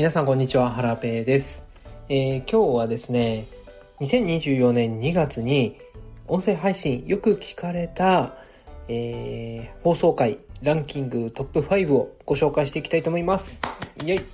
[0.00, 1.62] 皆さんこんにちは、ハラペーです、
[2.08, 3.46] えー今日はですね、
[3.98, 5.76] 2024年2月に
[6.26, 8.32] 音声配信よく聞かれた、
[8.88, 13.60] えー放送回ランキングトップ5をご紹介していきたいと思います。
[13.98, 14.24] イェイ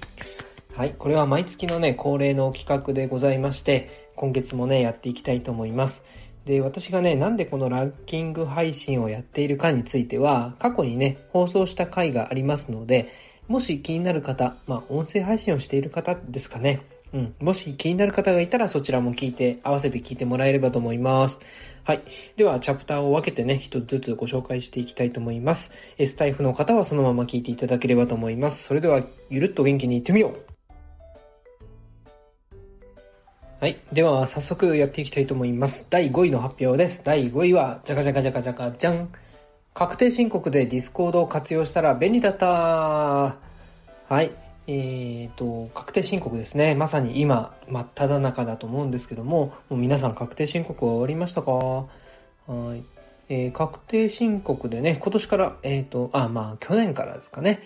[0.77, 6.01] はい、これは毎月のね、恒例の企画でございまして、今月もね、やっていきたいと思います。
[6.45, 16.83] で、私がね、なんでこのランキング配信をやっているかについては、過去にね、放送した回がありますので、もし気になる方、まあ、音声配信をしている方ですかね。
[17.13, 17.35] うん。
[17.41, 21.39] もし気になる方がいたら、そちらも聞いて、合わせて聞いてもらえればと思います。
[21.85, 22.03] はい。
[22.37, 25.71] では、チャプターを分けてね、一つずつご紹介していきたいと思います。
[25.99, 28.65] えスタエフの方はそのまま聞いていただければと思います。
[28.65, 30.57] それでは、ゆるっと元気にいってみよう
[33.61, 33.79] はい。
[33.93, 35.87] では、早速やっていきたいと思います。
[35.89, 37.03] 第5位の発表です。
[37.05, 39.09] 第5位は、じゃかじゃかじゃかじゃかじゃん。
[39.77, 43.37] 確定申告で Discord を活用したら便利だった
[44.09, 44.31] はい。
[44.69, 46.75] えーと、確定申告ですね。
[46.77, 51.53] まさに今、真っ只中だと思うんですけども、もう皆さん確定申告は終わりましたか？
[51.53, 51.87] は
[52.77, 52.85] い。
[53.29, 57.61] えー確定申告でね、今年から、えーと、あ、まあ、去年からですかね、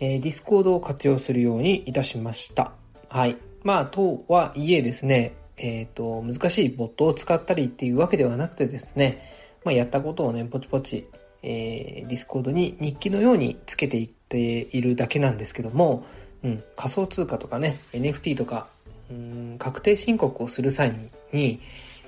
[0.00, 2.72] えー、 Discord を活用するようにいたしました。
[3.08, 3.36] はい。
[3.62, 9.22] まあ、とはいえですね、えっ、と、難しいボットを使ったりっていうわけではなくてですね、
[9.64, 11.06] まあ、やったことをね、ポチポチ、
[11.42, 16.04] えー、 Discord に日記のようにつけていっているだけなんですけども、
[16.42, 18.66] うん、仮想通貨とかね、NFT とか、
[19.10, 20.92] うん、確定申告をする際
[21.32, 21.60] に、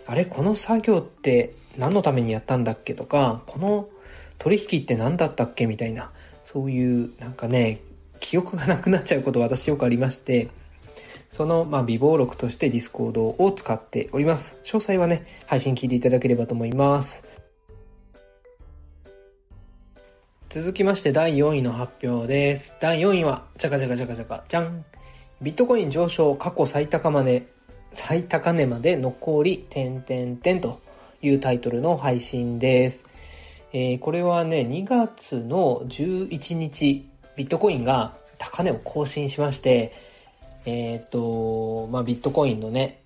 [0.07, 3.89] あれ、この作業って何のためにやったんだっけとか、この
[4.39, 6.11] 取引って何だったっけみたいな、
[6.45, 7.81] そういうなんかね、
[8.21, 10.49] 記憶がなくなっちゃうこと私よくありまして、
[11.31, 14.53] その、まあ、備忘録として Discord を使っております。
[14.65, 17.23] 詳細はね、配信聞いていただければと思います。
[20.51, 22.75] 続きまして第4位の発表です。
[22.81, 24.83] 第4位は、じゃかじゃかじゃかじゃか、じゃん。
[25.43, 27.49] ビットコイン上昇過去最高まで、
[27.93, 30.81] 最高値まで残り、点点点と
[31.21, 33.05] いうタイトルの配信です。
[33.75, 37.07] えーこれはね、2月の11日、
[37.37, 39.93] ビットコインが高値を更新しまして、
[40.65, 43.03] えっ、と、まあ、ビットコインのね、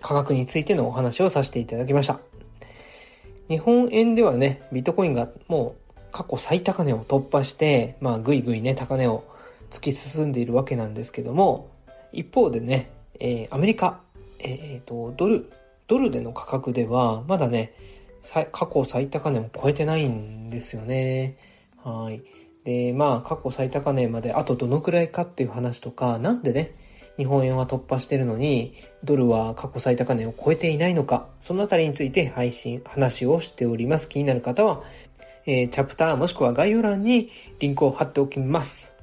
[0.00, 2.20] 価格についてのお話をさせていただきました。
[3.48, 5.83] 日本円ではね、ビットコインがもう
[6.14, 9.24] 過去最高値を突破して、まあ、ぐいぐいね、高値を
[9.72, 11.68] 突き進んでいるわけなんですけども、
[12.12, 12.88] 一方でね、
[13.18, 14.00] えーアメリカ、
[14.38, 15.50] えーと、ドル、
[15.88, 17.74] ドルでの価格では、まだね、
[18.52, 21.36] 過去最高値を超えてないんですよね。
[21.82, 22.22] はい。
[22.64, 26.76] で、まあ、過去最高値まであとどのくらいかっていう話とか、なんでね、
[27.16, 34.08] 日本円は突破してるのに、ドルは過去最高値を超えていないのか、そのあたりについて配信、話をしております。
[34.08, 34.82] 気になる方は、
[35.46, 38.94] えーチャプターもしくは概要欄にリンクを貼っておきます。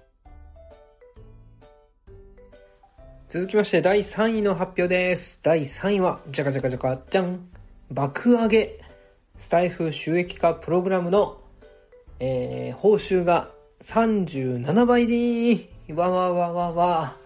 [3.30, 5.40] 続きまして第3位の発表です。
[5.42, 7.48] 第3位は、じゃかじゃかじゃか、じゃん。
[7.90, 8.80] 爆上げ。
[9.38, 11.40] スタイフ収益化プログラムの、
[12.20, 13.50] えー報酬が
[13.84, 17.18] 37倍でーわわわわわ。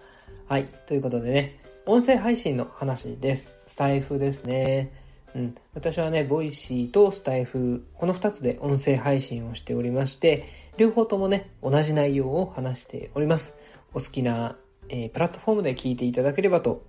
[0.46, 0.66] はい。
[0.86, 3.58] ということでね、音声配信の話です。
[3.66, 5.05] スタエフですね。
[5.36, 5.54] うん。
[5.74, 10.44] 私はね、 Voicy とスタエフ、この2つで音声配信をしておりまして、
[10.78, 13.54] 両方ともね、同じ内容を話しております。
[13.92, 14.56] お好きな、
[14.88, 16.82] えープラットフォームで聞いていただければと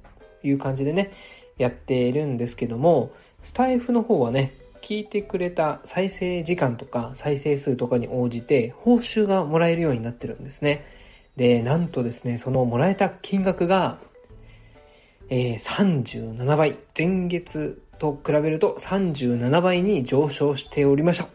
[0.43, 1.11] いう感じでね、
[1.57, 3.11] やっているんですけども、
[3.43, 10.85] スタエフの方はね、聞いてくれた再生時間とか再生数とかに応じて報酬がもらえるようになってるんですね。
[11.35, 13.99] で、なんとですね、そのもらえた金額が、
[15.29, 21.27] えー37倍、前月と比べると37倍に上昇しておりました。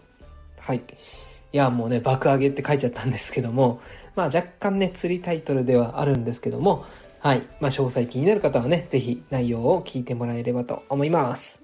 [0.61, 0.79] はい。
[0.79, 3.81] いや、もうね、爆上げって書いちゃったんですけども、
[4.15, 6.85] まあ若干ね、釣りタイトルではあるんですけども、
[7.21, 7.43] はい。
[7.61, 11.61] まあ詳細気になる方はね、ぜひ内容を聞いてもらえればと思います。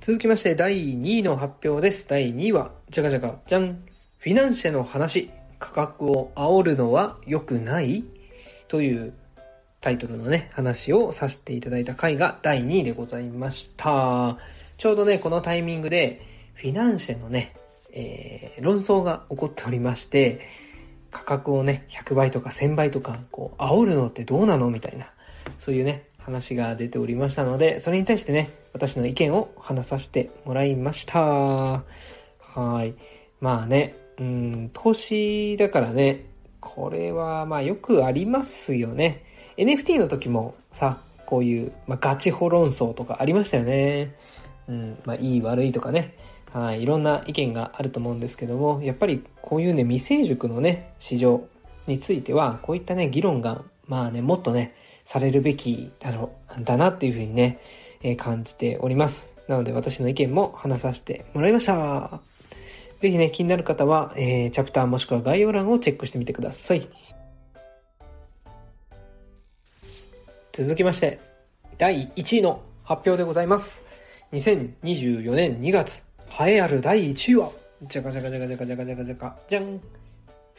[0.00, 2.08] 続きまして第2位の発表です。
[2.08, 3.82] 第2位は、じゃかじゃか、じゃん。
[4.18, 8.04] フィナンシェの話、価格を煽るのは良くない？
[8.68, 9.12] という
[9.80, 14.38] タイトルのね、話をさせていただいた回が第2位でございました。
[14.76, 16.20] ちょうどね、このタイミングで、
[16.54, 17.54] フィナンシェのね、
[17.92, 20.40] えー論争が起こっておりまして、
[21.10, 25.10] 価格をね、100倍とか1000倍とか、こう、煽るのってどうなのみたいな、
[25.58, 31.20] そういうね、話が出ておりましたので、それに対してね、私の意見を話させてもらいました。
[31.20, 31.82] は
[32.84, 32.94] い。
[33.40, 36.26] まあね、うん、投資だからね、
[36.60, 39.22] これはまあよくありますよね。
[39.58, 44.14] NFT の時もさ、こういう、まあ、ガチホ論争とかありましたよね。
[44.68, 46.14] うん、まあいい悪いとかね。
[46.52, 51.46] はい、いろんな意見があると思うんですけども、やっぱりこういうね、未成熟のね、市場、
[51.88, 54.74] については、こういったね、議論が、まあね、もっとね、
[55.04, 57.58] されるべきだろう、だなっていうふうにね、
[58.02, 59.28] えー、感じております。
[59.48, 62.20] なので私の意見も話させてもらいました。
[63.00, 66.88] ぜひね、気になる方は、えー、チャプターもしくは概要欄をチェックしてみてください。
[70.58, 71.20] 続きまして、
[71.78, 73.84] 第1位の発表でございます。
[74.32, 76.02] 2024年2月、
[76.40, 77.52] 栄えある第1位は、
[77.82, 79.78] じゃかじゃかじゃかじゃかじゃかじゃかじゃか、じゃん。
[79.78, 79.82] フ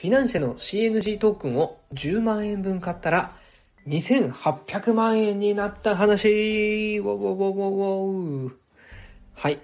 [0.03, 3.35] ィナンシェの CNG トークンを10万円分買ったら、
[3.87, 8.57] 2800万円になった話ウォウォウォウォウォウ
[9.33, 9.59] はい。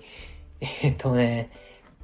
[0.60, 1.50] えっ、とね、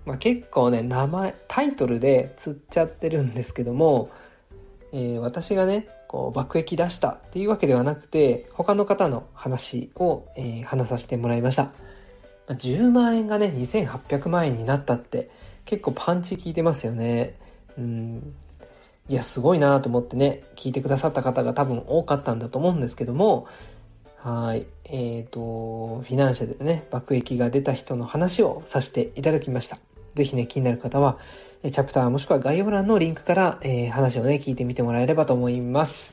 [0.06, 4.10] まあ、結構ね、名前、タイトルで釣っちゃってるんですけども、
[4.94, 11.64] えー、私がね、こう、爆撃出したっていうわけではなくて、他の方の話を、えー、話させてもらいました。
[11.64, 11.72] ま
[12.50, 15.32] あ、10万円がね、2800万円になったって、
[15.64, 17.38] 結構パンチ効いてますよね。
[17.78, 18.34] うん。
[19.08, 23.48] いや、すごいなと思ってね、聞いてくださった方が多分多かったんだと思うんですけども、
[24.18, 24.68] はい。
[24.84, 29.80] えっ、ー、と、フィナンシェでね、爆撃が出た人の話をさせていただきました。
[30.16, 31.20] ぜひね、気になる方は、
[31.64, 36.12] チャプターもしくは概要欄のリンクから、え、話をね、聞いてみてもらえればと思います。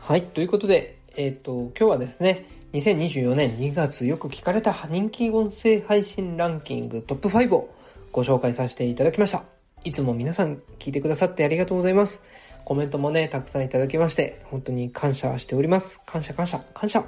[0.00, 0.22] はい。
[0.22, 7.74] ということで、えっ、ー、と、今日はですね、2024年2月よく聞かれた人気音声配信ランキングトップ5を
[8.12, 9.42] ご紹介させていただきました。
[9.84, 12.22] いつも皆さん聞いてくださってありがとうございます。
[12.64, 15.98] コメントもね、たくさんいただきまして、本当に感謝しております。
[16.06, 17.04] 感謝感謝感謝。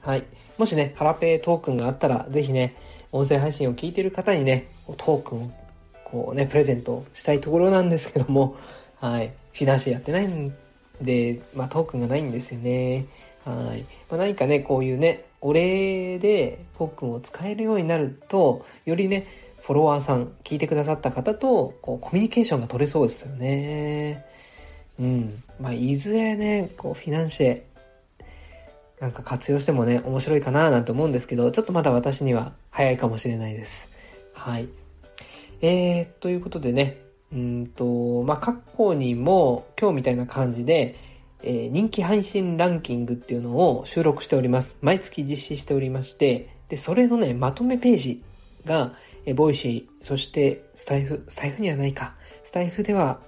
[0.00, 0.22] はい。
[0.56, 2.74] もしね、ハラペートークンがあったら、ぜひね、
[3.12, 5.50] 音声配信を聞いている方にね、トークンを
[6.04, 8.56] こうね、プレゼントしたいところなんですけども、
[8.98, 9.32] はい。
[9.52, 10.54] フィナンシェやってないん
[11.00, 13.06] で、まあトークンがないんですよね。
[13.44, 13.82] はい。
[14.08, 19.26] まあ、何かね、こういうね、お礼でトークンを使えるようになると、よりね、
[19.62, 24.24] フォロワーさん、聞いてくださった方と、こう、コミュニケーションが取れそうですよね。
[24.98, 25.42] うん。
[25.58, 27.62] まあ、いずれね、こう、フィナンシェ、
[29.00, 33.88] なんか活用してもね、面白いかななんて思うんですけど、ちょっとまだ私には早いかもしれないです。
[34.34, 34.68] はい。
[35.62, 37.00] えー、ということでね、
[37.32, 40.96] うんと、まあ、過去にも今日みたいな感じで、
[41.42, 44.76] えー、人気配信ランキングっていうのを収録しております。
[44.82, 48.22] 毎月実施しておりまして、で、それのね、まとめページ
[48.66, 48.94] が、
[49.24, 52.14] えー、 Voicy 、そしてスタエフ、スタエフにはないか。
[52.44, 53.20] スタエフでは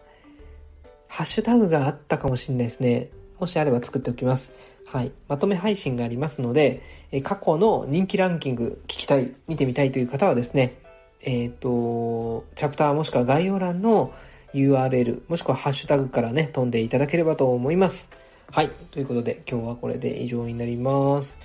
[1.08, 3.10] ハッシュタグがあったかもしれないですね。
[3.38, 4.50] もしあれば作っておきます。
[4.92, 5.12] はい。
[5.26, 10.76] まとめ配信がありますので、え過去の人気ランキング聞きたい、見てみたいという方はですね、
[11.22, 14.12] えっ、ー、と、チャプターもしくは概要欄の
[14.52, 18.06] URL、もしくはハッシュタグからね、飛んでいただければと思います。
[18.50, 18.68] はい。
[18.90, 21.38] ということで、今日はこれで以上になります。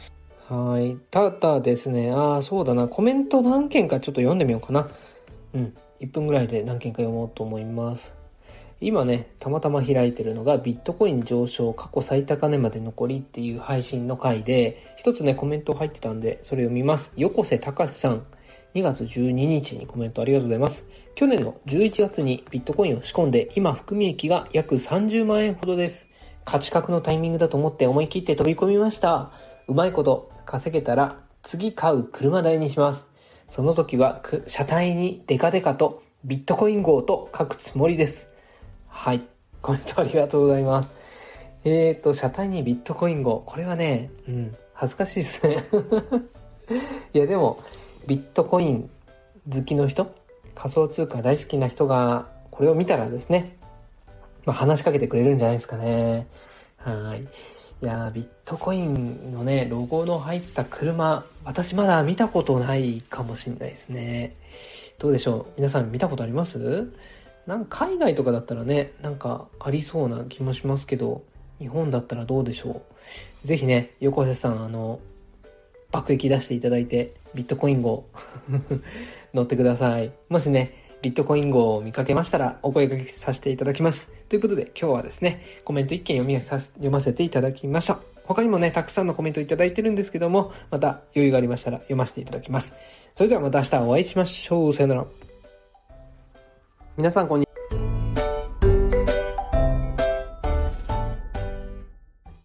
[0.49, 0.97] はい。
[1.09, 2.89] ただですね、ああ、そうだな。
[2.89, 4.89] コメント何件かちょっと読んでみようかな。
[5.53, 5.73] うん。
[6.01, 8.16] 1分ぐらいで何件か読もうと思います。
[8.79, 17.11] 今ね、たまたま開いてるのがビットコイン上昇過去最高値まで残りっていう配信の回で、一つね、コメント入ってたんで、それ読みます。
[17.15, 18.25] 横瀬隆さん、
[18.75, 20.83] 2月12日にコメントありがとうございます。
[21.15, 26.05] 去年の11月にビットコインを仕込んで、今含み益が約30万円ほどです。
[26.45, 29.31] 価値格のタイミングだと思って思い切って飛び込みました。
[29.67, 33.07] うまいこと稼げたら次買う車代にします。
[33.47, 38.26] その時は車体にデカデカとビットコイン号と書くつもりです。
[38.99, 39.21] はい。
[39.61, 40.89] コメントありがとうございます。
[41.63, 43.43] えーと、車体にビットコイン号。
[43.45, 45.63] これはね、うん、恥ずかしいですね。
[47.13, 47.59] いや、でも、
[48.07, 48.89] ビットコイン
[49.53, 50.11] 好きの人、
[50.55, 53.55] 仮想通貨大好きな人が、これを見たらですね、
[54.45, 56.25] まあ、話しかけてくれるんじゃないですかね。
[56.77, 57.21] はい。
[57.21, 64.35] いやビットコインのね、ロゴの入った車、私まだ見たことないかもしれないですね。
[64.97, 65.53] どうでしょう？
[65.57, 66.89] 皆さん見たことあります？
[67.47, 71.23] なんか海外とかだったらね、なんかありそうな気もしますけど、
[71.59, 72.81] 日本だったらどうでしょ
[73.45, 73.47] う。
[73.47, 74.99] ぜひね、横瀬さん、あの、
[75.89, 78.05] 爆撃出していただいて、ビットコイン号
[79.33, 80.11] 乗ってください。
[80.27, 84.09] もしね、ビットコイン号を見かけましたら、お声掛けさせていただきます。
[84.27, 87.99] ということで、今日はですね、コメント1件読み読ませていただきました。
[88.25, 92.73] 他にもね、たくさんのコメントいただいてるんですけども、また余裕がありましたら読ませていただきます。
[93.15, 94.73] それではまた明日お会いしましょう。
[94.73, 95.26] さよなら。
[96.97, 97.46] 皆さんこんにちは。